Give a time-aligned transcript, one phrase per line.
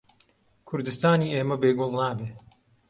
[0.67, 2.29] کوردستانی ئێمە بێ گوڵ نابێ